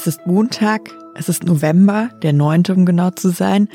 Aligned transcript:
Es 0.00 0.06
ist 0.06 0.26
Montag, 0.26 0.88
es 1.14 1.28
ist 1.28 1.44
November, 1.44 2.08
der 2.22 2.32
9. 2.32 2.62
um 2.70 2.86
genau 2.86 3.10
zu 3.10 3.28
sein, 3.28 3.68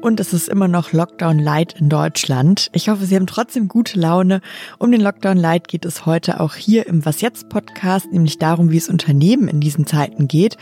und 0.00 0.20
es 0.20 0.32
ist 0.32 0.48
immer 0.48 0.68
noch 0.68 0.92
Lockdown 0.92 1.40
Light 1.40 1.74
in 1.76 1.88
Deutschland. 1.88 2.70
Ich 2.72 2.88
hoffe, 2.88 3.04
Sie 3.04 3.16
haben 3.16 3.26
trotzdem 3.26 3.66
gute 3.66 3.98
Laune. 3.98 4.42
Um 4.78 4.92
den 4.92 5.00
Lockdown 5.00 5.36
Light 5.36 5.66
geht 5.66 5.84
es 5.84 6.06
heute 6.06 6.38
auch 6.38 6.54
hier 6.54 6.86
im 6.86 7.04
Was 7.04 7.20
jetzt 7.20 7.48
Podcast, 7.48 8.12
nämlich 8.12 8.38
darum, 8.38 8.70
wie 8.70 8.76
es 8.76 8.88
Unternehmen 8.88 9.48
in 9.48 9.58
diesen 9.58 9.84
Zeiten 9.84 10.28
geht. 10.28 10.56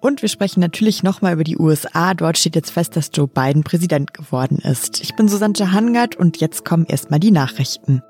Und 0.00 0.22
wir 0.22 0.28
sprechen 0.28 0.58
natürlich 0.58 1.04
nochmal 1.04 1.34
über 1.34 1.44
die 1.44 1.56
USA. 1.56 2.12
Dort 2.14 2.36
steht 2.36 2.56
jetzt 2.56 2.72
fest, 2.72 2.96
dass 2.96 3.12
Joe 3.14 3.28
Biden 3.28 3.62
Präsident 3.62 4.12
geworden 4.12 4.58
ist. 4.58 5.02
Ich 5.02 5.14
bin 5.14 5.28
Susanne 5.28 5.70
Hangard 5.70 6.16
und 6.16 6.38
jetzt 6.38 6.64
kommen 6.64 6.86
erstmal 6.86 7.20
die 7.20 7.30
Nachrichten 7.30 8.02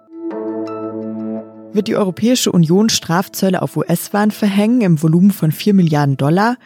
wird 1.75 1.88
die 1.88 1.96
Europäische 1.96 2.52
Union 2.52 2.89
Strafzölle 2.89 3.61
auf 3.61 3.76
US-Waren 3.76 4.30
verhängen 4.30 4.80
im 4.80 5.03
Volumen 5.03 5.30
von 5.30 5.53
4 5.53 5.75
Milliarden 5.75 6.16
Dollar. 6.16 6.57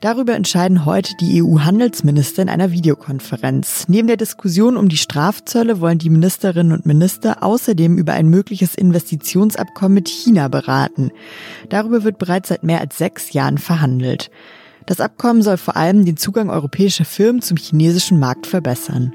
Darüber 0.00 0.34
entscheiden 0.34 0.86
heute 0.86 1.12
die 1.20 1.42
EU-Handelsminister 1.42 2.40
in 2.40 2.48
einer 2.48 2.72
Videokonferenz. 2.72 3.84
Neben 3.88 4.08
der 4.08 4.16
Diskussion 4.16 4.78
um 4.78 4.88
die 4.88 4.96
Strafzölle 4.96 5.80
wollen 5.80 5.98
die 5.98 6.08
Ministerinnen 6.08 6.72
und 6.72 6.86
Minister 6.86 7.42
außerdem 7.42 7.98
über 7.98 8.14
ein 8.14 8.28
mögliches 8.28 8.74
Investitionsabkommen 8.74 9.94
mit 9.94 10.08
China 10.08 10.48
beraten. 10.48 11.10
Darüber 11.68 12.02
wird 12.02 12.18
bereits 12.18 12.48
seit 12.48 12.62
mehr 12.62 12.80
als 12.80 12.96
sechs 12.96 13.34
Jahren 13.34 13.58
verhandelt. 13.58 14.30
Das 14.86 15.00
Abkommen 15.00 15.42
soll 15.42 15.58
vor 15.58 15.76
allem 15.76 16.06
den 16.06 16.16
Zugang 16.16 16.48
europäischer 16.48 17.04
Firmen 17.04 17.42
zum 17.42 17.58
chinesischen 17.58 18.18
Markt 18.18 18.46
verbessern. 18.46 19.14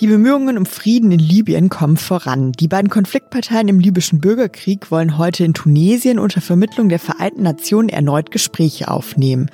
Die 0.00 0.06
Bemühungen 0.06 0.56
um 0.56 0.64
Frieden 0.64 1.10
in 1.10 1.18
Libyen 1.18 1.70
kommen 1.70 1.96
voran. 1.96 2.52
Die 2.52 2.68
beiden 2.68 2.88
Konfliktparteien 2.88 3.66
im 3.66 3.80
libyschen 3.80 4.20
Bürgerkrieg 4.20 4.92
wollen 4.92 5.18
heute 5.18 5.42
in 5.42 5.54
Tunesien 5.54 6.20
unter 6.20 6.40
Vermittlung 6.40 6.88
der 6.88 7.00
Vereinten 7.00 7.42
Nationen 7.42 7.88
erneut 7.88 8.30
Gespräche 8.30 8.86
aufnehmen. 8.86 9.50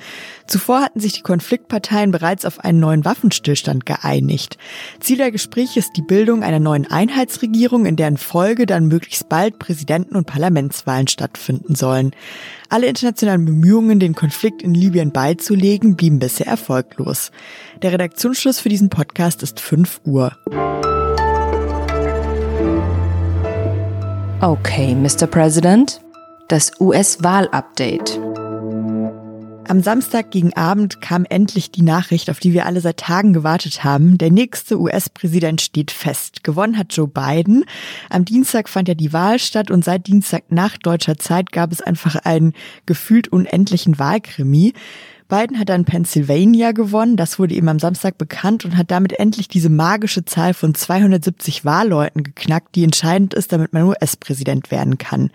Zuvor 0.47 0.81
hatten 0.81 0.99
sich 0.99 1.13
die 1.13 1.21
Konfliktparteien 1.21 2.11
bereits 2.11 2.45
auf 2.45 2.59
einen 2.59 2.79
neuen 2.79 3.03
Waffenstillstand 3.03 3.85
geeinigt. 3.85 4.57
Ziel 4.99 5.17
der 5.17 5.31
Gespräche 5.31 5.79
ist 5.79 5.93
die 5.97 6.03
Bildung 6.03 6.43
einer 6.43 6.59
neuen 6.59 6.85
Einheitsregierung, 6.85 7.85
in 7.85 7.95
deren 7.95 8.17
Folge 8.17 8.65
dann 8.65 8.87
möglichst 8.87 9.27
bald 9.27 9.57
Präsidenten- 9.57 10.15
und 10.15 10.27
Parlamentswahlen 10.27 11.07
stattfinden 11.07 11.75
sollen. 11.75 12.11
Alle 12.69 12.87
internationalen 12.87 13.45
Bemühungen, 13.45 13.99
den 13.99 14.13
Konflikt 14.13 14.61
in 14.61 14.73
Libyen 14.73 15.11
beizulegen, 15.11 15.95
blieben 15.95 16.19
bisher 16.19 16.47
erfolglos. 16.47 17.31
Der 17.81 17.91
Redaktionsschluss 17.91 18.59
für 18.59 18.69
diesen 18.69 18.89
Podcast 18.89 19.41
ist 19.41 19.59
5 19.59 20.01
Uhr. 20.05 20.31
Okay, 24.41 24.93
Mr. 24.93 25.25
President, 25.25 26.01
das 26.49 26.71
US-Wahl-Update. 26.79 28.19
Am 29.67 29.81
Samstag 29.81 30.29
gegen 30.29 30.53
Abend 30.53 31.01
kam 31.01 31.25
endlich 31.27 31.71
die 31.71 31.81
Nachricht, 31.81 32.29
auf 32.29 32.39
die 32.39 32.53
wir 32.53 32.67
alle 32.67 32.81
seit 32.81 32.97
Tagen 32.97 33.33
gewartet 33.33 33.83
haben. 33.83 34.19
Der 34.19 34.29
nächste 34.29 34.79
US-Präsident 34.79 35.59
steht 35.59 35.89
fest. 35.89 36.43
Gewonnen 36.43 36.77
hat 36.77 36.93
Joe 36.93 37.07
Biden. 37.07 37.65
Am 38.11 38.25
Dienstag 38.25 38.69
fand 38.69 38.87
ja 38.87 38.93
die 38.93 39.11
Wahl 39.11 39.39
statt 39.39 39.71
und 39.71 39.83
seit 39.83 40.05
Dienstag 40.05 40.43
nach 40.49 40.77
deutscher 40.77 41.17
Zeit 41.17 41.51
gab 41.51 41.71
es 41.71 41.81
einfach 41.81 42.15
einen 42.15 42.53
gefühlt 42.85 43.27
unendlichen 43.29 43.97
Wahlkrimi. 43.97 44.73
Biden 45.27 45.57
hat 45.57 45.69
dann 45.69 45.85
Pennsylvania 45.85 46.71
gewonnen, 46.71 47.17
das 47.17 47.39
wurde 47.39 47.55
ihm 47.55 47.67
am 47.67 47.79
Samstag 47.79 48.19
bekannt 48.19 48.65
und 48.65 48.77
hat 48.77 48.91
damit 48.91 49.19
endlich 49.19 49.47
diese 49.47 49.69
magische 49.69 50.25
Zahl 50.25 50.53
von 50.53 50.75
270 50.75 51.65
Wahlleuten 51.65 52.21
geknackt, 52.21 52.75
die 52.75 52.83
entscheidend 52.83 53.33
ist, 53.33 53.51
damit 53.51 53.73
man 53.73 53.85
US-Präsident 53.85 54.69
werden 54.69 54.99
kann. 54.99 55.31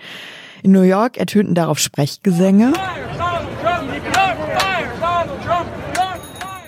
In 0.62 0.70
New 0.70 0.82
York 0.82 1.16
ertönten 1.16 1.56
darauf 1.56 1.80
Sprechgesänge. 1.80 2.72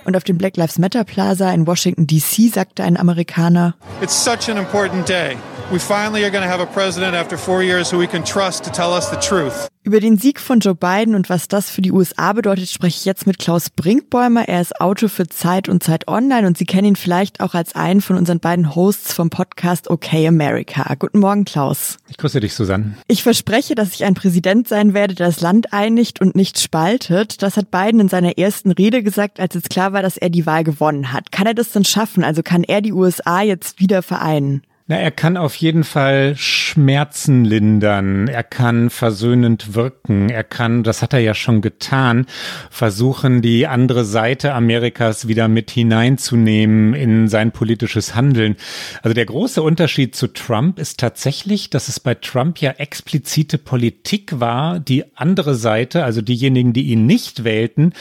Und 0.04 0.16
auf 0.16 0.24
dem 0.24 0.36
Black 0.38 0.56
Lives 0.56 0.78
Matter 0.78 1.04
Plaza 1.04 1.52
in 1.52 1.66
Washington 1.66 2.06
DC 2.06 2.52
sagte 2.52 2.82
ein 2.82 2.96
Amerikaner, 2.96 3.74
It's 4.00 4.24
such 4.24 4.48
an 4.50 4.56
important 4.56 5.08
day. 5.08 5.36
We 5.70 5.78
finally 5.78 6.24
are 6.24 6.30
going 6.30 6.42
to 6.42 6.50
have 6.50 6.60
a 6.60 6.66
president 6.66 7.14
after 7.14 7.38
four 7.38 7.62
years 7.62 7.90
who 7.90 7.98
we 7.98 8.06
can 8.06 8.24
trust 8.24 8.64
to 8.64 8.70
tell 8.70 8.92
us 8.92 9.10
the 9.10 9.16
truth. 9.16 9.68
Über 9.84 9.98
den 9.98 10.16
Sieg 10.16 10.38
von 10.38 10.60
Joe 10.60 10.76
Biden 10.76 11.16
und 11.16 11.28
was 11.28 11.48
das 11.48 11.68
für 11.68 11.82
die 11.82 11.90
USA 11.90 12.34
bedeutet, 12.34 12.68
spreche 12.68 12.98
ich 12.98 13.04
jetzt 13.04 13.26
mit 13.26 13.40
Klaus 13.40 13.68
Brinkbäumer. 13.68 14.48
Er 14.48 14.60
ist 14.60 14.80
Autor 14.80 15.08
für 15.08 15.26
Zeit 15.26 15.68
und 15.68 15.82
Zeit 15.82 16.06
Online 16.06 16.46
und 16.46 16.56
Sie 16.56 16.66
kennen 16.66 16.86
ihn 16.86 16.96
vielleicht 16.96 17.40
auch 17.40 17.54
als 17.54 17.74
einen 17.74 18.00
von 18.00 18.16
unseren 18.16 18.38
beiden 18.38 18.76
Hosts 18.76 19.12
vom 19.12 19.28
Podcast 19.28 19.90
Okay 19.90 20.28
America. 20.28 20.94
Guten 20.96 21.18
Morgen, 21.18 21.44
Klaus. 21.44 21.98
Ich 22.08 22.16
grüße 22.16 22.38
dich, 22.38 22.54
Susanne. 22.54 22.94
Ich 23.08 23.24
verspreche, 23.24 23.74
dass 23.74 23.92
ich 23.92 24.04
ein 24.04 24.14
Präsident 24.14 24.68
sein 24.68 24.94
werde, 24.94 25.16
der 25.16 25.26
das 25.26 25.40
Land 25.40 25.72
einigt 25.72 26.20
und 26.20 26.36
nicht 26.36 26.60
spaltet. 26.60 27.42
Das 27.42 27.56
hat 27.56 27.72
Biden 27.72 27.98
in 27.98 28.08
seiner 28.08 28.38
ersten 28.38 28.70
Rede 28.70 29.02
gesagt, 29.02 29.40
als 29.40 29.56
es 29.56 29.64
klar 29.64 29.92
war, 29.92 30.02
dass 30.02 30.16
er 30.16 30.30
die 30.30 30.46
Wahl 30.46 30.62
gewonnen 30.62 31.12
hat. 31.12 31.32
Kann 31.32 31.48
er 31.48 31.54
das 31.54 31.72
denn 31.72 31.84
schaffen? 31.84 32.22
Also 32.22 32.44
kann 32.44 32.62
er 32.62 32.82
die 32.82 32.92
USA 32.92 33.42
jetzt 33.42 33.80
wieder 33.80 34.02
vereinen? 34.02 34.62
Na, 34.86 34.96
er 34.96 35.10
kann 35.10 35.36
auf 35.36 35.56
jeden 35.56 35.84
Fall 35.84 36.34
Schmerzen 36.72 37.44
lindern. 37.44 38.28
Er 38.28 38.42
kann 38.42 38.88
versöhnend 38.88 39.74
wirken. 39.74 40.30
Er 40.30 40.42
kann, 40.42 40.82
das 40.82 41.02
hat 41.02 41.12
er 41.12 41.18
ja 41.18 41.34
schon 41.34 41.60
getan, 41.60 42.24
versuchen, 42.70 43.42
die 43.42 43.66
andere 43.66 44.06
Seite 44.06 44.54
Amerikas 44.54 45.28
wieder 45.28 45.48
mit 45.48 45.70
hineinzunehmen 45.70 46.94
in 46.94 47.28
sein 47.28 47.52
politisches 47.52 48.14
Handeln. 48.14 48.56
Also 49.02 49.12
der 49.12 49.26
große 49.26 49.60
Unterschied 49.60 50.16
zu 50.16 50.28
Trump 50.28 50.78
ist 50.78 50.98
tatsächlich, 50.98 51.68
dass 51.68 51.88
es 51.88 52.00
bei 52.00 52.14
Trump 52.14 52.58
ja 52.62 52.70
explizite 52.70 53.58
Politik 53.58 54.40
war, 54.40 54.80
die 54.80 55.04
andere 55.14 55.54
Seite, 55.54 56.04
also 56.04 56.22
diejenigen, 56.22 56.72
die 56.72 56.84
ihn 56.84 57.04
nicht 57.04 57.44
wählten, 57.44 57.92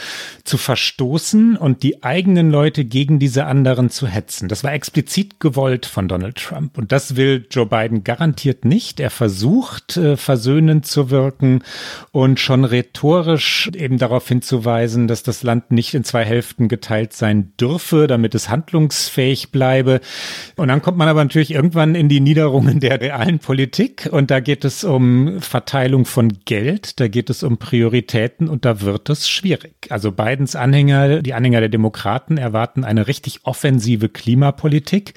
zu 0.44 0.56
verstoßen 0.56 1.58
und 1.58 1.82
die 1.82 2.02
eigenen 2.02 2.50
Leute 2.50 2.86
gegen 2.86 3.18
diese 3.18 3.44
anderen 3.44 3.90
zu 3.90 4.06
hetzen. 4.06 4.48
Das 4.48 4.64
war 4.64 4.72
explizit 4.72 5.40
gewollt 5.40 5.84
von 5.84 6.08
Donald 6.08 6.36
Trump. 6.36 6.78
Und 6.78 6.90
das 6.90 7.16
will 7.16 7.46
Joe 7.50 7.66
Biden 7.66 8.02
garantiert 8.02 8.61
nicht. 8.64 9.00
Er 9.00 9.10
versucht, 9.10 9.96
äh, 9.96 10.16
versöhnend 10.16 10.86
zu 10.86 11.10
wirken 11.10 11.62
und 12.10 12.40
schon 12.40 12.64
rhetorisch 12.64 13.70
eben 13.74 13.98
darauf 13.98 14.26
hinzuweisen, 14.26 15.08
dass 15.08 15.22
das 15.22 15.42
Land 15.42 15.70
nicht 15.70 15.94
in 15.94 16.04
zwei 16.04 16.24
Hälften 16.24 16.68
geteilt 16.68 17.12
sein 17.12 17.52
dürfe, 17.60 18.06
damit 18.06 18.34
es 18.34 18.48
handlungsfähig 18.48 19.50
bleibe. 19.50 20.00
Und 20.56 20.68
dann 20.68 20.82
kommt 20.82 20.98
man 20.98 21.08
aber 21.08 21.22
natürlich 21.22 21.52
irgendwann 21.52 21.94
in 21.94 22.08
die 22.08 22.20
Niederungen 22.20 22.80
der 22.80 23.00
realen 23.00 23.38
Politik 23.38 24.08
und 24.10 24.30
da 24.30 24.40
geht 24.40 24.64
es 24.64 24.84
um 24.84 25.40
Verteilung 25.40 26.04
von 26.04 26.32
Geld, 26.44 27.00
da 27.00 27.08
geht 27.08 27.30
es 27.30 27.42
um 27.42 27.58
Prioritäten 27.58 28.48
und 28.48 28.64
da 28.64 28.80
wird 28.80 29.10
es 29.10 29.28
schwierig. 29.28 29.74
Also 29.90 30.12
Bidens 30.12 30.56
Anhänger, 30.56 31.22
die 31.22 31.34
Anhänger 31.34 31.60
der 31.60 31.68
Demokraten 31.68 32.38
erwarten 32.38 32.84
eine 32.84 33.06
richtig 33.06 33.40
offensive 33.44 34.08
Klimapolitik 34.08 35.14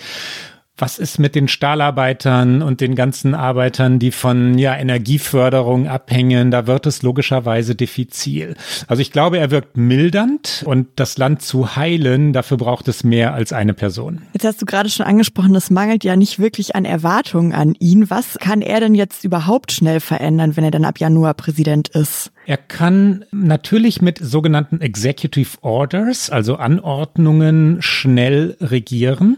was 0.78 1.00
ist 1.00 1.19
mit 1.19 1.36
den 1.36 1.47
Stahlarbeitern 1.47 2.62
und 2.62 2.81
den 2.81 2.96
ganzen 2.96 3.34
Arbeitern, 3.34 3.97
die 3.97 4.12
von 4.12 4.58
ja, 4.58 4.75
Energieförderung 4.75 5.88
abhängen? 5.88 6.52
Da 6.52 6.68
wird 6.68 6.86
es 6.86 7.02
logischerweise 7.02 7.75
diffizil. 7.75 8.56
Also 8.88 9.02
ich 9.02 9.12
glaube, 9.12 9.38
er 9.38 9.52
wirkt 9.52 9.78
mildernd 9.78 10.64
und 10.66 10.88
das 10.97 11.18
Land 11.18 11.41
zu 11.41 11.78
heilen, 11.78 12.34
dafür 12.34 12.58
braucht 12.58 12.90
es 12.90 13.06
mehr 13.06 13.34
als 13.34 13.53
eine 13.53 13.74
Person. 13.74 14.24
Jetzt 14.34 14.46
hast 14.46 14.62
du 14.62 14.66
gerade 14.66 14.90
schon 14.90 15.06
angesprochen, 15.06 15.56
es 15.56 15.69
mangelt 15.69 16.03
ja 16.03 16.18
nicht 16.18 16.40
wirklich 16.40 16.75
an 16.75 16.84
Erwartungen 16.84 17.53
an 17.53 17.75
ihn. 17.80 18.09
Was 18.09 18.38
kann 18.40 18.62
er 18.62 18.81
denn 18.81 18.96
jetzt 18.96 19.24
überhaupt 19.24 19.72
schnell 19.72 20.02
verändern, 20.02 20.58
wenn 20.58 20.66
er 20.66 20.72
dann 20.72 20.85
ab 20.85 21.00
Januar 21.00 21.35
Präsident 21.35 21.88
ist? 21.90 22.31
Er 22.45 22.57
kann 22.57 23.25
natürlich 23.31 24.01
mit 24.01 24.19
sogenannten 24.19 24.81
Executive 24.81 25.57
Orders, 25.61 26.29
also 26.29 26.57
Anordnungen, 26.57 27.81
schnell 27.81 28.56
regieren. 28.61 29.38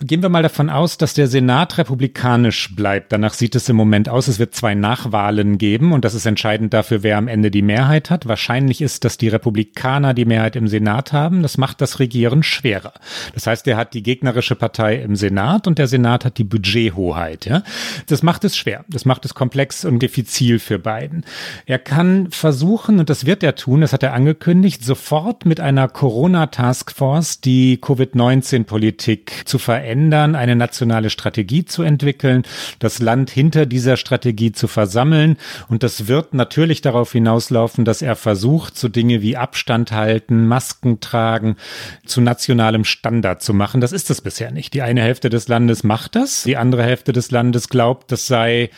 Gehen 0.00 0.22
wir 0.22 0.28
mal 0.28 0.44
davon 0.44 0.70
aus, 0.70 0.96
dass 0.96 1.14
der 1.14 1.26
Senat 1.26 1.76
republikanisch 1.76 2.76
bleibt. 2.76 3.10
Danach 3.10 3.34
sieht 3.34 3.56
es 3.56 3.68
im 3.68 3.74
Moment 3.74 4.08
aus. 4.08 4.28
Es 4.28 4.38
wird 4.38 4.54
zwei 4.54 4.76
Nachwahlen 4.76 5.58
geben 5.58 5.92
und 5.92 6.04
das 6.04 6.14
ist 6.14 6.24
entscheidend 6.24 6.72
dafür, 6.72 7.02
wer 7.02 7.18
am 7.18 7.26
Ende 7.26 7.50
die 7.50 7.62
Mehrheit 7.62 8.08
hat. 8.08 8.28
Wahrscheinlich 8.28 8.80
ist, 8.80 9.04
dass 9.04 9.18
die 9.18 9.26
Republikaner 9.26 10.14
die 10.14 10.24
Mehrheit 10.24 10.54
im 10.54 10.68
Senat 10.68 11.12
haben. 11.12 11.42
Das 11.42 11.58
macht 11.58 11.80
das 11.80 11.98
Regieren 11.98 12.44
schwerer. 12.44 12.92
Das 13.34 13.48
heißt, 13.48 13.66
er 13.66 13.76
hat 13.76 13.92
die 13.92 14.04
gegnerische 14.04 14.54
Partei 14.54 15.02
im 15.02 15.16
Senat 15.16 15.66
und 15.66 15.78
der 15.78 15.88
Senat 15.88 16.24
hat 16.24 16.38
die 16.38 16.44
Budgethoheit. 16.44 17.46
Ja? 17.46 17.64
Das 18.06 18.22
macht 18.22 18.44
es 18.44 18.56
schwer. 18.56 18.84
Das 18.86 19.04
macht 19.04 19.24
es 19.24 19.34
komplex 19.34 19.84
und 19.84 20.00
diffizil 20.00 20.60
für 20.60 20.78
beiden. 20.78 21.24
Er 21.66 21.80
kann 21.80 22.30
versuchen, 22.38 22.98
und 22.98 23.10
das 23.10 23.26
wird 23.26 23.42
er 23.42 23.54
tun, 23.54 23.80
das 23.80 23.92
hat 23.92 24.02
er 24.02 24.14
angekündigt, 24.14 24.84
sofort 24.84 25.44
mit 25.44 25.60
einer 25.60 25.88
Corona-Taskforce 25.88 27.40
die 27.40 27.78
Covid-19-Politik 27.78 29.42
zu 29.44 29.58
verändern, 29.58 30.34
eine 30.34 30.56
nationale 30.56 31.10
Strategie 31.10 31.64
zu 31.64 31.82
entwickeln, 31.82 32.44
das 32.78 33.00
Land 33.00 33.30
hinter 33.30 33.66
dieser 33.66 33.96
Strategie 33.96 34.52
zu 34.52 34.68
versammeln. 34.68 35.36
Und 35.68 35.82
das 35.82 36.08
wird 36.08 36.34
natürlich 36.34 36.80
darauf 36.80 37.12
hinauslaufen, 37.12 37.84
dass 37.84 38.02
er 38.02 38.16
versucht, 38.16 38.78
so 38.78 38.88
Dinge 38.88 39.20
wie 39.20 39.36
Abstand 39.36 39.92
halten, 39.92 40.46
Masken 40.46 41.00
tragen, 41.00 41.56
zu 42.06 42.20
nationalem 42.20 42.84
Standard 42.84 43.42
zu 43.42 43.52
machen. 43.52 43.80
Das 43.80 43.92
ist 43.92 44.10
es 44.10 44.20
bisher 44.20 44.50
nicht. 44.50 44.74
Die 44.74 44.82
eine 44.82 45.02
Hälfte 45.02 45.30
des 45.30 45.48
Landes 45.48 45.84
macht 45.84 46.16
das, 46.16 46.44
die 46.44 46.56
andere 46.56 46.84
Hälfte 46.84 47.12
des 47.12 47.30
Landes 47.30 47.68
glaubt, 47.68 48.12
das 48.12 48.26
sei 48.26 48.70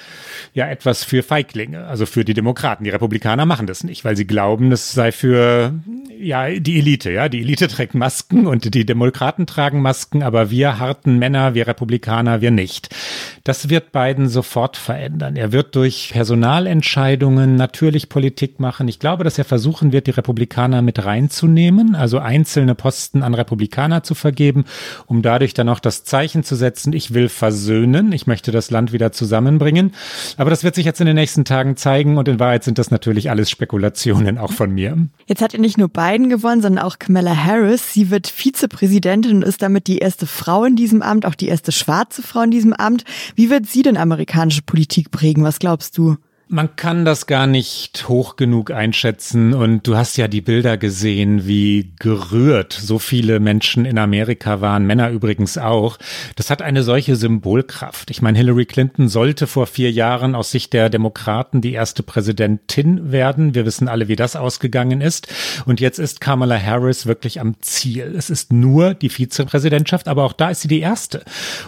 ja 0.55 0.69
etwas 0.69 1.05
für 1.05 1.23
Feiglinge, 1.23 1.87
also 1.87 2.07
für 2.07 2.25
die 2.25 2.35
Demokraten. 2.35 2.85
Die 2.85 2.91
Republikaner 2.91 3.47
machen 3.51 3.67
das 3.67 3.83
nicht, 3.83 4.05
weil 4.05 4.17
sie 4.17 4.29
glauben, 4.29 4.71
das 4.71 4.93
sei 4.93 5.11
für 5.11 5.75
ja 6.21 6.49
die 6.51 6.79
Elite. 6.79 7.11
Ja, 7.11 7.29
die 7.29 7.41
Elite 7.41 7.67
trägt 7.67 7.95
Masken 7.95 8.47
und 8.47 8.75
die 8.75 8.87
Demokraten 8.87 9.47
tragen 9.47 9.83
Masken, 9.83 10.23
aber 10.23 10.51
wir 10.51 10.79
harten 10.79 11.19
Männer, 11.19 11.55
wir 11.55 11.67
Republikaner, 11.67 12.41
wir 12.41 12.53
nicht. 12.53 12.95
Das 13.43 13.69
wird 13.69 13.91
Biden 13.91 14.29
sofort 14.29 14.77
verändern. 14.77 15.35
Er 15.35 15.51
wird 15.51 15.75
durch 15.75 16.11
Personalentscheidungen 16.13 17.57
natürlich 17.57 18.09
Politik 18.09 18.61
machen. 18.61 18.87
Ich 18.87 19.01
glaube, 19.01 19.25
dass 19.25 19.39
er 19.39 19.45
versuchen 19.45 19.93
wird, 19.93 20.07
die 20.07 20.13
Republikaner 20.13 20.81
mit 20.81 21.05
reinzunehmen, 21.05 21.97
also 21.97 22.19
einzelne 22.19 22.77
Posten 22.77 23.25
an 23.25 23.35
Republikaner 23.35 24.05
zu 24.05 24.15
vergeben, 24.15 24.67
um 25.07 25.23
dadurch 25.23 25.55
dann 25.55 25.69
auch 25.69 25.81
das 25.81 26.05
Zeichen 26.05 26.45
zu 26.45 26.55
setzen, 26.55 26.93
ich 26.93 27.15
will 27.15 27.29
versöhnen, 27.29 28.13
ich 28.13 28.29
möchte 28.29 28.53
das 28.53 28.71
Land 28.71 28.93
wieder 28.93 29.11
zusammenbringen. 29.11 29.95
Aber 30.37 30.51
das 30.51 30.63
wird 30.63 30.77
sich 30.77 30.85
jetzt 30.85 31.01
in 31.01 31.07
den 31.07 31.17
nächsten 31.17 31.45
Tagen 31.45 31.77
zeigen 31.77 32.19
und 32.19 32.29
in 32.29 32.39
Wahrheit 32.39 32.63
sind 32.63 32.79
das 32.79 32.91
natürlich 32.93 33.31
alles 33.41 33.51
Spekulationen 33.51 34.37
auch 34.37 34.53
von 34.53 34.71
mir. 34.71 35.09
Jetzt 35.27 35.41
hat 35.41 35.55
er 35.55 35.61
nicht 35.61 35.79
nur 35.79 35.89
Biden 35.89 36.29
gewonnen, 36.29 36.61
sondern 36.61 36.85
auch 36.85 36.99
Kamala 36.99 37.35
Harris. 37.35 37.95
Sie 37.95 38.11
wird 38.11 38.27
Vizepräsidentin 38.27 39.37
und 39.37 39.43
ist 39.43 39.63
damit 39.63 39.87
die 39.87 39.99
erste 39.99 40.27
Frau 40.27 40.65
in 40.65 40.77
diesem 40.77 41.01
Amt, 41.01 41.25
auch 41.25 41.35
die 41.35 41.49
erste 41.49 41.73
schwarze 41.73 42.23
Frau 42.23 42.43
in 42.43 42.51
diesem 42.51 42.75
Amt. 42.75 43.05
Wie 43.37 43.49
wird 43.49 43.67
sie 43.67 43.83
denn 43.83 43.97
amerikanische 43.97 44.63
Politik 44.63 45.11
prägen? 45.11 45.43
Was 45.43 45.59
glaubst 45.59 45.97
du? 45.97 46.17
Man 46.53 46.75
kann 46.75 47.05
das 47.05 47.29
gar 47.29 47.47
nicht 47.47 48.09
hoch 48.09 48.35
genug 48.35 48.73
einschätzen 48.73 49.55
und 49.55 49.87
du 49.87 49.97
hast 49.97 50.17
ja 50.17 50.27
die 50.27 50.41
Bilder 50.41 50.79
gesehen, 50.79 51.47
wie 51.47 51.93
gerührt 52.01 52.73
so 52.73 52.99
viele 52.99 53.39
Menschen 53.39 53.85
in 53.85 53.99
Amerika 53.99 54.61
waren, 54.61 54.85
Männer 54.85 55.11
übrigens 55.11 55.59
auch. 55.59 55.97
Das 56.35 56.51
hat 56.51 56.61
eine 56.61 56.83
solche 56.83 57.15
Symbolkraft. 57.15 58.11
Ich 58.11 58.21
meine, 58.21 58.37
Hillary 58.37 58.67
Clinton 58.67 59.07
sollte 59.07 59.47
vor 59.47 59.69
vier 59.69 59.93
Jahren 59.93 60.35
aus 60.35 60.51
Sicht 60.51 60.73
der 60.73 60.91
Demokraten 60.91 61.61
die 61.61 61.73
erste 61.73 62.03
Präsidentin 62.03 63.13
werden. 63.13 63.55
Wir 63.55 63.65
wissen 63.65 63.87
alle, 63.87 64.09
wie 64.09 64.17
das 64.17 64.35
ausgegangen 64.35 65.01
ist. 65.01 65.29
Und 65.67 65.79
jetzt 65.79 66.01
ist 66.01 66.21
Kamala 66.21 66.61
Harris 66.61 67.07
wirklich 67.07 67.41
am 67.41 67.61
Ziel. 67.61 68.13
Es 68.19 68.29
ist 68.29 68.53
nur 68.53 68.95
die 68.95 69.09
Vizepräsidentschaft, 69.09 70.09
aber 70.09 70.25
auch 70.25 70.33
da 70.33 70.51
ist 70.51 70.63
sie 70.63 70.69
die 70.69 70.81
erste. 70.81 71.23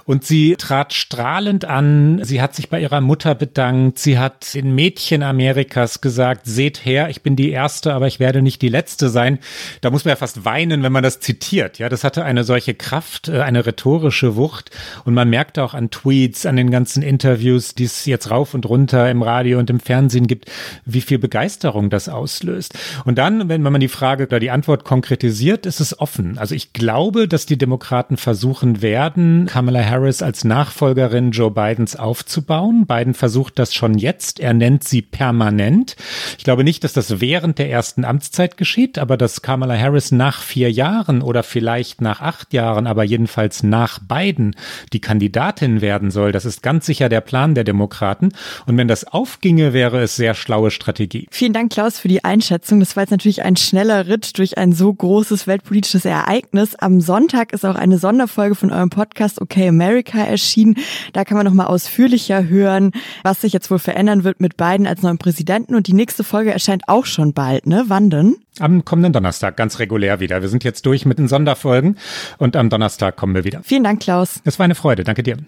Und 0.06 0.24
sie 0.24 0.56
trat 0.56 0.92
strahlend 0.92 1.66
an. 1.66 2.24
Sie 2.24 2.42
hat 2.42 2.56
sich 2.56 2.68
bei 2.68 2.80
ihrer 2.80 3.00
Mutter 3.00 3.36
bedankt. 3.36 4.00
Sie 4.00 4.18
hat 4.18 4.56
in 4.56 4.71
Mädchen 4.74 5.22
Amerikas 5.22 6.00
gesagt, 6.00 6.42
seht 6.44 6.84
her, 6.84 7.08
ich 7.10 7.22
bin 7.22 7.36
die 7.36 7.50
Erste, 7.50 7.94
aber 7.94 8.06
ich 8.06 8.20
werde 8.20 8.42
nicht 8.42 8.62
die 8.62 8.68
Letzte 8.68 9.08
sein. 9.08 9.38
Da 9.80 9.90
muss 9.90 10.04
man 10.04 10.12
ja 10.12 10.16
fast 10.16 10.44
weinen, 10.44 10.82
wenn 10.82 10.92
man 10.92 11.02
das 11.02 11.20
zitiert. 11.20 11.78
Ja, 11.78 11.88
das 11.88 12.04
hatte 12.04 12.24
eine 12.24 12.44
solche 12.44 12.74
Kraft, 12.74 13.28
äh, 13.28 13.40
eine 13.40 13.66
rhetorische 13.66 14.36
Wucht. 14.36 14.70
Und 15.04 15.14
man 15.14 15.30
merkt 15.30 15.58
auch 15.58 15.74
an 15.74 15.90
Tweets, 15.90 16.46
an 16.46 16.56
den 16.56 16.70
ganzen 16.70 17.02
Interviews, 17.02 17.74
die 17.74 17.84
es 17.84 18.06
jetzt 18.06 18.30
rauf 18.30 18.54
und 18.54 18.66
runter 18.66 19.10
im 19.10 19.22
Radio 19.22 19.58
und 19.58 19.70
im 19.70 19.80
Fernsehen 19.80 20.26
gibt, 20.26 20.50
wie 20.84 21.00
viel 21.00 21.18
Begeisterung 21.18 21.90
das 21.90 22.08
auslöst. 22.08 22.78
Und 23.04 23.18
dann, 23.18 23.48
wenn 23.48 23.62
man 23.62 23.80
die 23.80 23.88
Frage 23.88 24.24
oder 24.26 24.40
die 24.40 24.50
Antwort 24.50 24.84
konkretisiert, 24.84 25.66
ist 25.66 25.80
es 25.80 25.98
offen. 25.98 26.38
Also 26.38 26.54
ich 26.54 26.72
glaube, 26.72 27.28
dass 27.28 27.46
die 27.46 27.58
Demokraten 27.58 28.16
versuchen 28.16 28.82
werden, 28.82 29.46
Kamala 29.46 29.84
Harris 29.84 30.22
als 30.22 30.44
Nachfolgerin 30.44 31.30
Joe 31.30 31.50
Bidens 31.50 31.96
aufzubauen. 31.96 32.86
Biden 32.86 33.14
versucht 33.14 33.58
das 33.58 33.74
schon 33.74 33.98
jetzt. 33.98 34.40
Er 34.40 34.54
nennt 34.62 34.84
sie 34.84 35.02
permanent. 35.02 35.96
Ich 36.38 36.44
glaube 36.44 36.62
nicht, 36.62 36.84
dass 36.84 36.92
das 36.92 37.20
während 37.20 37.58
der 37.58 37.68
ersten 37.68 38.04
Amtszeit 38.04 38.56
geschieht, 38.56 38.96
aber 38.96 39.16
dass 39.16 39.42
Kamala 39.42 39.76
Harris 39.76 40.12
nach 40.12 40.40
vier 40.40 40.70
Jahren 40.70 41.20
oder 41.20 41.42
vielleicht 41.42 42.00
nach 42.00 42.20
acht 42.20 42.52
Jahren, 42.52 42.86
aber 42.86 43.02
jedenfalls 43.02 43.64
nach 43.64 43.98
Biden 43.98 44.54
die 44.92 45.00
Kandidatin 45.00 45.80
werden 45.80 46.12
soll, 46.12 46.30
das 46.30 46.44
ist 46.44 46.62
ganz 46.62 46.86
sicher 46.86 47.08
der 47.08 47.20
Plan 47.20 47.56
der 47.56 47.64
Demokraten. 47.64 48.34
Und 48.64 48.76
wenn 48.78 48.86
das 48.86 49.02
aufginge, 49.02 49.72
wäre 49.72 50.00
es 50.00 50.14
sehr 50.14 50.34
schlaue 50.34 50.70
Strategie. 50.70 51.26
Vielen 51.32 51.52
Dank, 51.52 51.72
Klaus, 51.72 51.98
für 51.98 52.06
die 52.06 52.22
Einschätzung. 52.22 52.78
Das 52.78 52.94
war 52.94 53.02
jetzt 53.02 53.10
natürlich 53.10 53.42
ein 53.42 53.56
schneller 53.56 54.06
Ritt 54.06 54.38
durch 54.38 54.58
ein 54.58 54.72
so 54.72 54.94
großes 54.94 55.48
weltpolitisches 55.48 56.04
Ereignis. 56.04 56.76
Am 56.76 57.00
Sonntag 57.00 57.52
ist 57.52 57.64
auch 57.64 57.74
eine 57.74 57.98
Sonderfolge 57.98 58.54
von 58.54 58.70
eurem 58.70 58.90
Podcast 58.90 59.40
Okay 59.40 59.66
America 59.66 60.22
erschienen. 60.22 60.76
Da 61.12 61.24
kann 61.24 61.36
man 61.36 61.46
nochmal 61.46 61.66
ausführlicher 61.66 62.44
hören, 62.48 62.92
was 63.24 63.40
sich 63.40 63.52
jetzt 63.52 63.72
wohl 63.72 63.80
verändern 63.80 64.22
wird 64.22 64.40
mit 64.42 64.58
Biden 64.58 64.86
als 64.86 65.00
neuen 65.00 65.16
Präsidenten 65.16 65.74
und 65.74 65.86
die 65.86 65.94
nächste 65.94 66.24
Folge 66.24 66.52
erscheint 66.52 66.82
auch 66.88 67.06
schon 67.06 67.32
bald, 67.32 67.66
ne? 67.66 67.84
Wann 67.86 68.10
denn? 68.10 68.36
Am 68.58 68.84
kommenden 68.84 69.14
Donnerstag, 69.14 69.56
ganz 69.56 69.78
regulär 69.78 70.20
wieder. 70.20 70.42
Wir 70.42 70.50
sind 70.50 70.64
jetzt 70.64 70.84
durch 70.84 71.06
mit 71.06 71.18
den 71.18 71.28
Sonderfolgen 71.28 71.96
und 72.36 72.56
am 72.56 72.68
Donnerstag 72.68 73.16
kommen 73.16 73.34
wir 73.34 73.44
wieder. 73.44 73.62
Vielen 73.62 73.84
Dank, 73.84 74.00
Klaus. 74.00 74.42
Es 74.44 74.58
war 74.58 74.64
eine 74.64 74.74
Freude. 74.74 75.04
Danke 75.04 75.22
dir. 75.22 75.38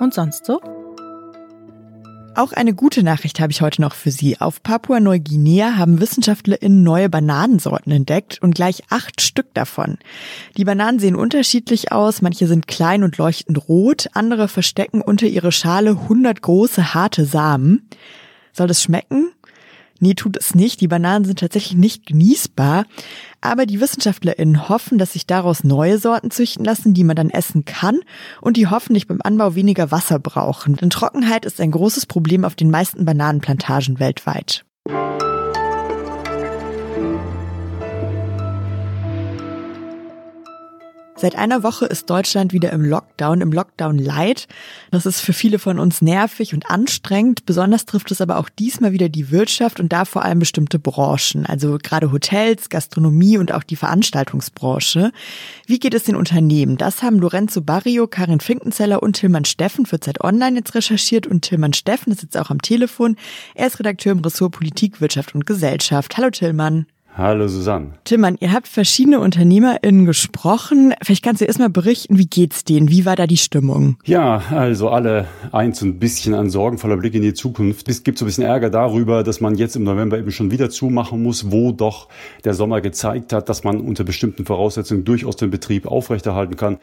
Und 0.00 0.12
sonst 0.12 0.44
so? 0.44 0.60
Auch 2.36 2.52
eine 2.52 2.74
gute 2.74 3.04
Nachricht 3.04 3.38
habe 3.38 3.52
ich 3.52 3.60
heute 3.60 3.80
noch 3.80 3.94
für 3.94 4.10
Sie. 4.10 4.40
Auf 4.40 4.60
Papua-Neuguinea 4.64 5.76
haben 5.76 6.00
WissenschaftlerInnen 6.00 6.82
neue 6.82 7.08
Bananensorten 7.08 7.92
entdeckt 7.92 8.42
und 8.42 8.56
gleich 8.56 8.82
acht 8.90 9.20
Stück 9.20 9.54
davon. 9.54 9.98
Die 10.56 10.64
Bananen 10.64 10.98
sehen 10.98 11.14
unterschiedlich 11.14 11.92
aus, 11.92 12.22
manche 12.22 12.48
sind 12.48 12.66
klein 12.66 13.04
und 13.04 13.18
leuchtend 13.18 13.68
rot, 13.68 14.08
andere 14.14 14.48
verstecken 14.48 15.00
unter 15.00 15.26
ihre 15.26 15.52
Schale 15.52 15.90
100 15.90 16.42
große, 16.42 16.92
harte 16.92 17.24
Samen. 17.24 17.88
Soll 18.52 18.66
das 18.66 18.82
schmecken? 18.82 19.30
Nee, 20.04 20.12
tut 20.12 20.36
es 20.36 20.54
nicht. 20.54 20.82
Die 20.82 20.86
Bananen 20.86 21.24
sind 21.24 21.38
tatsächlich 21.38 21.78
nicht 21.78 22.04
genießbar. 22.04 22.84
Aber 23.40 23.64
die 23.64 23.80
WissenschaftlerInnen 23.80 24.68
hoffen, 24.68 24.98
dass 24.98 25.14
sich 25.14 25.26
daraus 25.26 25.64
neue 25.64 25.96
Sorten 25.96 26.30
züchten 26.30 26.62
lassen, 26.62 26.92
die 26.92 27.04
man 27.04 27.16
dann 27.16 27.30
essen 27.30 27.64
kann 27.64 28.00
und 28.42 28.58
die 28.58 28.66
hoffentlich 28.66 29.06
beim 29.06 29.22
Anbau 29.24 29.54
weniger 29.54 29.90
Wasser 29.90 30.18
brauchen. 30.18 30.76
Denn 30.76 30.90
Trockenheit 30.90 31.46
ist 31.46 31.58
ein 31.58 31.70
großes 31.70 32.04
Problem 32.04 32.44
auf 32.44 32.54
den 32.54 32.70
meisten 32.70 33.06
Bananenplantagen 33.06 33.98
weltweit. 33.98 34.66
Seit 41.16 41.36
einer 41.36 41.62
Woche 41.62 41.86
ist 41.86 42.10
Deutschland 42.10 42.52
wieder 42.52 42.72
im 42.72 42.84
Lockdown, 42.84 43.40
im 43.40 43.52
Lockdown 43.52 43.98
Light. 43.98 44.48
Das 44.90 45.06
ist 45.06 45.20
für 45.20 45.32
viele 45.32 45.60
von 45.60 45.78
uns 45.78 46.02
nervig 46.02 46.54
und 46.54 46.68
anstrengend. 46.68 47.46
Besonders 47.46 47.86
trifft 47.86 48.10
es 48.10 48.20
aber 48.20 48.36
auch 48.36 48.48
diesmal 48.48 48.90
wieder 48.90 49.08
die 49.08 49.30
Wirtschaft 49.30 49.78
und 49.78 49.92
da 49.92 50.06
vor 50.06 50.24
allem 50.24 50.40
bestimmte 50.40 50.80
Branchen, 50.80 51.46
also 51.46 51.78
gerade 51.80 52.10
Hotels, 52.10 52.68
Gastronomie 52.68 53.38
und 53.38 53.52
auch 53.52 53.62
die 53.62 53.76
Veranstaltungsbranche. 53.76 55.12
Wie 55.66 55.78
geht 55.78 55.94
es 55.94 56.02
den 56.02 56.16
Unternehmen? 56.16 56.78
Das 56.78 57.04
haben 57.04 57.20
Lorenzo 57.20 57.60
Barrio, 57.60 58.08
Karin 58.08 58.40
Finkenzeller 58.40 59.00
und 59.00 59.14
Tilman 59.14 59.44
Steffen 59.44 59.86
für 59.86 60.00
Zeit 60.00 60.20
Online 60.20 60.56
jetzt 60.56 60.74
recherchiert 60.74 61.28
und 61.28 61.42
Tilman 61.42 61.74
Steffen 61.74 62.12
ist 62.12 62.22
jetzt 62.22 62.36
auch 62.36 62.50
am 62.50 62.60
Telefon. 62.60 63.16
Er 63.54 63.68
ist 63.68 63.78
Redakteur 63.78 64.12
im 64.12 64.18
Ressort 64.18 64.52
Politik, 64.52 65.00
Wirtschaft 65.00 65.34
und 65.36 65.46
Gesellschaft. 65.46 66.16
Hallo 66.16 66.30
Tilman. 66.30 66.86
Hallo 67.16 67.46
Susanne. 67.46 67.92
Tillmann, 68.02 68.36
ihr 68.40 68.52
habt 68.52 68.66
verschiedene 68.66 69.20
UnternehmerInnen 69.20 70.04
gesprochen. 70.04 70.94
Vielleicht 71.00 71.22
kannst 71.22 71.40
du 71.40 71.44
erstmal 71.44 71.70
berichten, 71.70 72.18
wie 72.18 72.26
geht's 72.26 72.64
denen? 72.64 72.90
Wie 72.90 73.06
war 73.06 73.14
da 73.14 73.28
die 73.28 73.36
Stimmung? 73.36 73.98
Ja, 74.04 74.42
also 74.50 74.88
alle 74.88 75.28
eins 75.52 75.80
ein 75.82 76.00
bisschen 76.00 76.34
ein 76.34 76.50
sorgenvoller 76.50 76.96
Blick 76.96 77.14
in 77.14 77.22
die 77.22 77.32
Zukunft. 77.32 77.88
Es 77.88 78.02
gibt 78.02 78.18
so 78.18 78.24
ein 78.24 78.26
bisschen 78.26 78.42
Ärger 78.42 78.68
darüber, 78.68 79.22
dass 79.22 79.40
man 79.40 79.54
jetzt 79.54 79.76
im 79.76 79.84
November 79.84 80.18
eben 80.18 80.32
schon 80.32 80.50
wieder 80.50 80.70
zumachen 80.70 81.22
muss, 81.22 81.52
wo 81.52 81.70
doch 81.70 82.08
der 82.42 82.54
Sommer 82.54 82.80
gezeigt 82.80 83.32
hat, 83.32 83.48
dass 83.48 83.62
man 83.62 83.80
unter 83.80 84.02
bestimmten 84.02 84.44
Voraussetzungen 84.44 85.04
durchaus 85.04 85.36
den 85.36 85.50
Betrieb 85.50 85.86
aufrechterhalten 85.86 86.56
kann. 86.56 86.78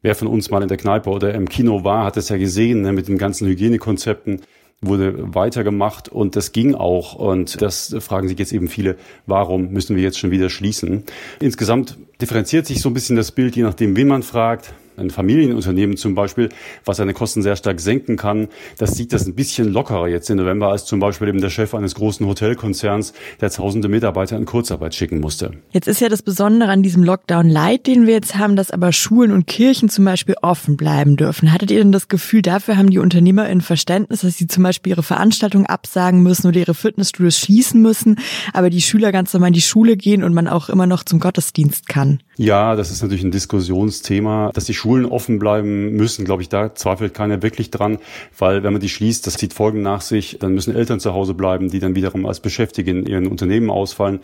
Wer 0.00 0.14
von 0.14 0.28
uns 0.28 0.48
mal 0.48 0.62
in 0.62 0.68
der 0.68 0.76
Kneipe 0.76 1.10
oder 1.10 1.34
im 1.34 1.48
Kino 1.48 1.82
war, 1.82 2.04
hat 2.04 2.16
es 2.16 2.28
ja 2.28 2.36
gesehen 2.36 2.82
ne, 2.82 2.92
mit 2.92 3.08
den 3.08 3.18
ganzen 3.18 3.48
Hygienekonzepten 3.48 4.42
wurde 4.80 5.34
weitergemacht 5.34 6.08
und 6.08 6.36
das 6.36 6.52
ging 6.52 6.74
auch. 6.74 7.14
Und 7.14 7.60
das 7.62 7.94
fragen 8.00 8.28
sich 8.28 8.38
jetzt 8.38 8.52
eben 8.52 8.68
viele, 8.68 8.96
warum 9.26 9.70
müssen 9.70 9.96
wir 9.96 10.02
jetzt 10.02 10.18
schon 10.18 10.30
wieder 10.30 10.50
schließen? 10.50 11.04
Insgesamt 11.40 11.96
differenziert 12.20 12.66
sich 12.66 12.80
so 12.80 12.90
ein 12.90 12.94
bisschen 12.94 13.16
das 13.16 13.32
Bild, 13.32 13.56
je 13.56 13.62
nachdem, 13.62 13.96
wen 13.96 14.08
man 14.08 14.22
fragt 14.22 14.74
ein 14.98 15.10
Familienunternehmen 15.10 15.96
zum 15.96 16.14
Beispiel, 16.14 16.48
was 16.84 16.98
seine 16.98 17.14
Kosten 17.14 17.42
sehr 17.42 17.56
stark 17.56 17.80
senken 17.80 18.16
kann, 18.16 18.48
das 18.78 18.94
sieht 18.94 19.12
das 19.12 19.26
ein 19.26 19.34
bisschen 19.34 19.72
lockerer 19.72 20.08
jetzt 20.08 20.30
im 20.30 20.36
November 20.36 20.68
als 20.68 20.84
zum 20.84 21.00
Beispiel 21.00 21.28
eben 21.28 21.40
der 21.40 21.50
Chef 21.50 21.74
eines 21.74 21.94
großen 21.94 22.26
Hotelkonzerns, 22.26 23.12
der 23.40 23.50
tausende 23.50 23.88
Mitarbeiter 23.88 24.36
in 24.36 24.44
Kurzarbeit 24.44 24.94
schicken 24.94 25.20
musste. 25.20 25.52
Jetzt 25.72 25.88
ist 25.88 26.00
ja 26.00 26.08
das 26.08 26.22
Besondere 26.22 26.70
an 26.70 26.82
diesem 26.82 27.02
Lockdown 27.02 27.48
Light, 27.48 27.86
den 27.86 28.06
wir 28.06 28.14
jetzt 28.14 28.36
haben, 28.36 28.56
dass 28.56 28.70
aber 28.70 28.92
Schulen 28.92 29.32
und 29.32 29.46
Kirchen 29.46 29.88
zum 29.88 30.04
Beispiel 30.04 30.36
offen 30.42 30.76
bleiben 30.76 31.16
dürfen. 31.16 31.52
Hattet 31.52 31.70
ihr 31.70 31.78
denn 31.78 31.92
das 31.92 32.08
Gefühl, 32.08 32.42
dafür 32.42 32.76
haben 32.76 32.90
die 32.90 32.98
Unternehmer 32.98 33.48
in 33.48 33.60
Verständnis, 33.60 34.20
dass 34.20 34.36
sie 34.36 34.46
zum 34.46 34.62
Beispiel 34.62 34.92
ihre 34.92 35.02
Veranstaltungen 35.02 35.66
absagen 35.66 36.22
müssen 36.22 36.46
oder 36.46 36.60
ihre 36.60 36.74
Fitnessstudios 36.74 37.38
schließen 37.38 37.82
müssen, 37.82 38.18
aber 38.52 38.70
die 38.70 38.82
Schüler 38.82 39.12
ganz 39.12 39.32
normal 39.32 39.48
in 39.48 39.54
die 39.54 39.60
Schule 39.60 39.96
gehen 39.96 40.24
und 40.24 40.34
man 40.34 40.48
auch 40.48 40.68
immer 40.68 40.86
noch 40.86 41.04
zum 41.04 41.20
Gottesdienst 41.20 41.88
kann? 41.88 42.20
Ja, 42.36 42.76
das 42.76 42.90
ist 42.90 43.02
natürlich 43.02 43.24
ein 43.24 43.30
Diskussionsthema, 43.30 44.50
dass 44.52 44.64
die 44.64 44.74
Schulen 44.74 44.85
offen 45.06 45.38
bleiben 45.38 45.92
müssen, 45.92 46.24
glaube 46.24 46.42
ich, 46.42 46.48
da 46.48 46.74
zweifelt 46.74 47.14
keiner 47.14 47.42
wirklich 47.42 47.70
dran, 47.70 47.98
weil 48.38 48.62
wenn 48.62 48.72
man 48.72 48.80
die 48.80 48.88
schließt, 48.88 49.26
das 49.26 49.34
zieht 49.34 49.52
Folgen 49.52 49.82
nach 49.82 50.00
sich, 50.00 50.38
dann 50.38 50.54
müssen 50.54 50.74
Eltern 50.74 51.00
zu 51.00 51.12
Hause 51.12 51.34
bleiben, 51.34 51.70
die 51.70 51.78
dann 51.78 51.94
wiederum 51.94 52.26
als 52.26 52.40
Beschäftigte 52.40 52.90
in 52.90 53.06
ihren 53.06 53.26
Unternehmen 53.26 53.70
ausfallen. 53.70 54.20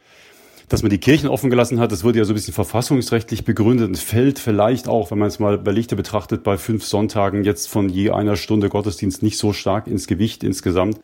Dass 0.68 0.82
man 0.82 0.90
die 0.90 0.98
Kirchen 0.98 1.28
offen 1.28 1.50
gelassen 1.50 1.80
hat, 1.80 1.92
das 1.92 2.02
wurde 2.02 2.18
ja 2.18 2.24
so 2.24 2.32
ein 2.32 2.34
bisschen 2.34 2.54
verfassungsrechtlich 2.54 3.44
begründet 3.44 3.88
und 3.88 3.98
fällt 3.98 4.38
vielleicht 4.38 4.88
auch, 4.88 5.10
wenn 5.10 5.18
man 5.18 5.28
es 5.28 5.38
mal 5.38 5.58
bei 5.58 5.72
Lichte 5.72 5.96
betrachtet, 5.96 6.42
bei 6.44 6.56
fünf 6.56 6.84
Sonntagen 6.84 7.44
jetzt 7.44 7.68
von 7.68 7.88
je 7.88 8.10
einer 8.10 8.36
Stunde 8.36 8.70
Gottesdienst 8.70 9.22
nicht 9.22 9.36
so 9.36 9.52
stark 9.52 9.86
ins 9.86 10.06
Gewicht 10.06 10.42
insgesamt. 10.42 11.00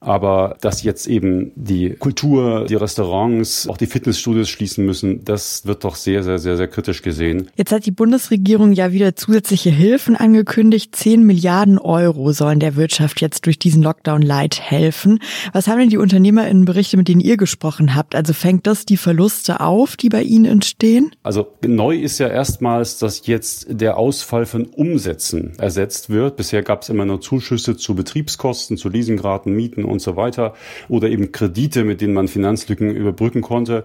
Aber 0.00 0.56
dass 0.60 0.82
jetzt 0.82 1.06
eben 1.06 1.52
die 1.54 1.90
Kultur, 1.90 2.64
die 2.66 2.74
Restaurants, 2.74 3.68
auch 3.68 3.76
die 3.76 3.86
Fitnessstudios 3.86 4.48
schließen 4.48 4.84
müssen, 4.84 5.24
das 5.24 5.66
wird 5.66 5.84
doch 5.84 5.94
sehr, 5.94 6.22
sehr, 6.22 6.38
sehr, 6.38 6.56
sehr 6.56 6.68
kritisch 6.68 7.02
gesehen. 7.02 7.50
Jetzt 7.56 7.70
hat 7.70 7.84
die 7.84 7.90
Bundesregierung 7.90 8.72
ja 8.72 8.92
wieder 8.92 9.14
zusätzliche 9.14 9.70
Hilfen 9.70 10.16
angekündigt. 10.16 10.96
Zehn 10.96 11.24
Milliarden 11.24 11.78
Euro 11.78 12.32
sollen 12.32 12.60
der 12.60 12.76
Wirtschaft 12.76 13.20
jetzt 13.20 13.44
durch 13.44 13.58
diesen 13.58 13.82
Lockdown 13.82 14.22
Light 14.22 14.58
helfen. 14.60 15.18
Was 15.52 15.68
haben 15.68 15.78
denn 15.78 15.90
die 15.90 15.98
UnternehmerInnenberichte, 15.98 16.96
mit 16.96 17.08
denen 17.08 17.20
ihr 17.20 17.36
gesprochen 17.36 17.94
habt? 17.94 18.14
Also 18.14 18.32
fängt 18.32 18.66
das 18.66 18.86
die 18.86 18.96
Verluste 18.96 19.60
auf, 19.60 19.96
die 19.96 20.08
bei 20.08 20.22
Ihnen 20.22 20.46
entstehen? 20.46 21.10
Also 21.22 21.46
neu 21.66 21.96
ist 21.96 22.18
ja 22.18 22.28
erstmals, 22.28 22.98
dass 22.98 23.26
jetzt 23.26 23.66
der 23.68 23.98
Ausfall 23.98 24.46
von 24.46 24.64
Umsätzen 24.64 25.52
ersetzt 25.58 26.08
wird. 26.08 26.36
Bisher 26.36 26.62
gab 26.62 26.82
es 26.82 26.88
immer 26.88 27.04
nur 27.04 27.20
Zuschüsse 27.20 27.76
zu 27.76 27.94
Betriebskosten, 27.94 28.78
zu 28.78 28.88
Leasingraten, 28.88 29.52
Mieten 29.52 29.84
und 29.90 30.00
so 30.00 30.16
weiter 30.16 30.54
oder 30.88 31.08
eben 31.08 31.32
Kredite, 31.32 31.84
mit 31.84 32.00
denen 32.00 32.14
man 32.14 32.28
Finanzlücken 32.28 32.94
überbrücken 32.94 33.42
konnte. 33.42 33.84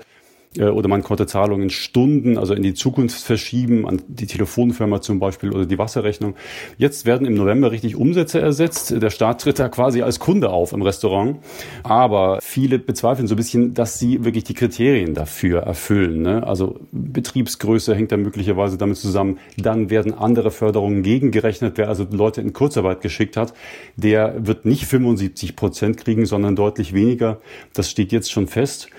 Äh, 0.58 0.66
oder 0.66 0.88
man 0.88 1.04
konnte 1.04 1.26
Zahlungen 1.26 1.70
Stunden, 1.70 2.38
also 2.38 2.54
in 2.54 2.64
die 2.64 2.74
Zukunft 2.74 3.22
verschieben, 3.22 3.88
an 3.88 4.02
die 4.08 4.28
Telefonfirma 4.28 5.02
zum 5.02 5.20
Beispiel 5.20 5.52
oder 5.52 5.66
die 5.66 5.78
Wasserrechnung. 5.78 6.36
Jetzt 6.78 7.06
werden 7.06 7.26
im 7.28 7.36
November 7.36 7.72
richtig 7.72 7.96
Umsätze 7.96 8.40
ersetzt. 8.40 9.02
Der 9.02 9.10
Staat 9.10 9.42
tritt 9.42 9.60
da 9.60 9.70
quasi 9.70 10.02
als 10.02 10.20
Kunde 10.20 10.50
auf 10.50 10.74
im 10.74 10.82
Restaurant. 10.82 11.38
Aber 11.84 12.40
viele 12.42 12.80
bezweifeln 12.80 13.28
so 13.28 13.36
ein 13.36 13.38
bisschen, 13.38 13.74
dass 13.74 14.00
sie 14.00 14.24
wirklich 14.24 14.44
die 14.44 14.54
Kriterien 14.54 15.14
dafür 15.14 15.62
erfüllen. 15.62 16.22
Ne? 16.22 16.46
Also 16.46 16.80
Betriebsgröße 16.92 17.96
hängt 17.96 18.12
da 18.12 18.18
möglicherweise 18.18 18.78
damit 18.78 18.98
zusammen. 18.98 19.40
Dann 19.58 19.90
werden 19.90 20.14
andere 20.14 20.52
Förderungen 20.52 21.04
gegengerechnet. 21.04 21.78
Wer 21.78 21.90
also 21.90 22.06
Leute 22.10 22.42
in 22.42 22.54
Kurzarbeit 22.54 23.02
geschickt 23.02 23.38
hat, 23.38 23.54
der 23.96 24.36
wird 24.46 24.66
nicht 24.66 24.86
75 24.86 25.56
Prozent 25.56 25.98
kriegen, 25.98 26.26
sondern 26.26 26.56
deutlich 26.56 26.94
weniger. 26.94 27.40
Das 27.74 27.90
steht 27.90 28.12
jetzt 28.12 28.32
schon 28.32 28.48
fest. 28.48 28.90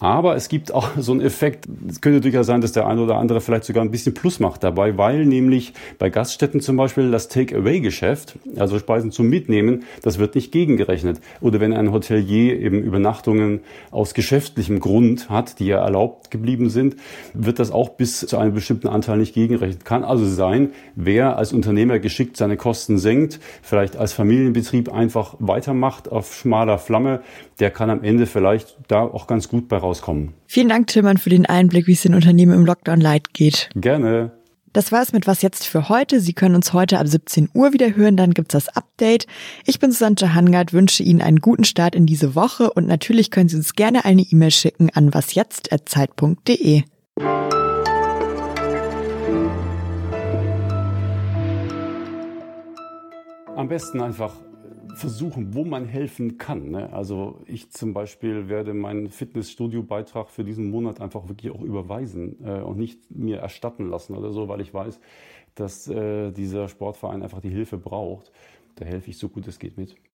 Aber 0.00 0.36
es 0.36 0.48
gibt 0.48 0.72
auch 0.72 0.90
so 0.96 1.10
einen 1.10 1.20
Effekt, 1.20 1.66
es 1.88 2.00
könnte 2.00 2.20
durchaus 2.20 2.46
sein, 2.46 2.60
dass 2.60 2.70
der 2.70 2.86
eine 2.86 3.00
oder 3.00 3.16
andere 3.16 3.40
vielleicht 3.40 3.64
sogar 3.64 3.82
ein 3.82 3.90
bisschen 3.90 4.14
Plus 4.14 4.38
macht 4.38 4.62
dabei, 4.62 4.96
weil 4.96 5.26
nämlich 5.26 5.72
bei 5.98 6.08
Gaststätten 6.08 6.60
zum 6.60 6.76
Beispiel 6.76 7.10
das 7.10 7.28
Take-Away-Geschäft, 7.28 8.38
also 8.56 8.78
Speisen 8.78 9.10
zum 9.10 9.28
Mitnehmen, 9.28 9.84
das 10.02 10.18
wird 10.18 10.36
nicht 10.36 10.52
gegengerechnet. 10.52 11.20
Oder 11.40 11.58
wenn 11.58 11.72
ein 11.72 11.92
Hotelier 11.92 12.60
eben 12.60 12.82
Übernachtungen 12.82 13.60
aus 13.90 14.14
geschäftlichem 14.14 14.78
Grund 14.78 15.30
hat, 15.30 15.58
die 15.58 15.66
ja 15.66 15.78
erlaubt 15.78 16.30
geblieben 16.30 16.70
sind, 16.70 16.94
wird 17.34 17.58
das 17.58 17.72
auch 17.72 17.88
bis 17.88 18.20
zu 18.20 18.38
einem 18.38 18.54
bestimmten 18.54 18.86
Anteil 18.86 19.18
nicht 19.18 19.34
gegengerechnet. 19.34 19.84
Kann 19.84 20.04
also 20.04 20.26
sein, 20.26 20.70
wer 20.94 21.36
als 21.36 21.52
Unternehmer 21.52 21.98
geschickt 21.98 22.36
seine 22.36 22.56
Kosten 22.56 22.98
senkt, 22.98 23.40
vielleicht 23.62 23.96
als 23.96 24.12
Familienbetrieb 24.12 24.92
einfach 24.92 25.34
weitermacht 25.40 26.08
auf 26.10 26.34
schmaler 26.34 26.78
Flamme, 26.78 27.20
der 27.58 27.70
kann 27.72 27.90
am 27.90 28.04
Ende 28.04 28.26
vielleicht 28.26 28.76
da 28.86 29.02
auch 29.02 29.26
ganz 29.26 29.48
gut 29.48 29.66
bei 29.66 29.78
rauskommen. 29.88 30.34
Vielen 30.46 30.68
Dank, 30.68 30.86
Tillmann, 30.86 31.18
für 31.18 31.30
den 31.30 31.46
Einblick, 31.46 31.86
wie 31.86 31.92
es 31.92 32.02
den 32.02 32.14
Unternehmen 32.14 32.54
im 32.54 32.64
Lockdown 32.64 33.00
Light 33.00 33.32
geht. 33.32 33.70
Gerne. 33.74 34.32
Das 34.72 34.92
war 34.92 35.02
es 35.02 35.12
mit 35.12 35.26
Was 35.26 35.42
jetzt 35.42 35.66
für 35.66 35.88
heute. 35.88 36.20
Sie 36.20 36.34
können 36.34 36.54
uns 36.54 36.72
heute 36.72 36.98
ab 36.98 37.08
17 37.08 37.48
Uhr 37.54 37.72
wieder 37.72 37.96
hören, 37.96 38.16
dann 38.16 38.34
gibt's 38.34 38.52
das 38.52 38.68
Update. 38.68 39.26
Ich 39.64 39.78
bin 39.78 39.90
Susanne 39.90 40.34
Hangard, 40.34 40.72
wünsche 40.72 41.02
Ihnen 41.02 41.22
einen 41.22 41.40
guten 41.40 41.64
Start 41.64 41.94
in 41.94 42.06
diese 42.06 42.34
Woche 42.34 42.70
und 42.70 42.86
natürlich 42.86 43.30
können 43.30 43.48
Sie 43.48 43.56
uns 43.56 43.74
gerne 43.74 44.04
eine 44.04 44.22
E-Mail 44.22 44.50
schicken 44.50 44.90
an 44.90 45.14
wasjetzt.zeit.de. 45.14 46.82
Am 53.56 53.68
besten 53.68 54.00
einfach 54.00 54.34
versuchen, 54.98 55.54
wo 55.54 55.64
man 55.64 55.86
helfen 55.86 56.38
kann. 56.38 56.70
Ne? 56.70 56.92
Also 56.92 57.40
ich 57.46 57.70
zum 57.70 57.94
Beispiel 57.94 58.48
werde 58.48 58.74
meinen 58.74 59.08
Fitnessstudio-Beitrag 59.08 60.30
für 60.30 60.44
diesen 60.44 60.70
Monat 60.70 61.00
einfach 61.00 61.28
wirklich 61.28 61.52
auch 61.52 61.62
überweisen 61.62 62.44
äh, 62.44 62.60
und 62.60 62.78
nicht 62.78 63.10
mir 63.10 63.38
erstatten 63.38 63.88
lassen 63.88 64.14
oder 64.14 64.32
so, 64.32 64.48
weil 64.48 64.60
ich 64.60 64.74
weiß, 64.74 65.00
dass 65.54 65.88
äh, 65.88 66.32
dieser 66.32 66.68
Sportverein 66.68 67.22
einfach 67.22 67.40
die 67.40 67.50
Hilfe 67.50 67.78
braucht. 67.78 68.32
Da 68.76 68.84
helfe 68.84 69.10
ich 69.10 69.18
so 69.18 69.28
gut 69.28 69.46
es 69.48 69.58
geht 69.58 69.76
mit. 69.76 69.96